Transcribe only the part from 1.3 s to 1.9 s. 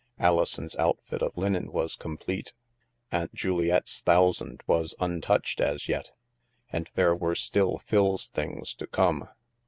linen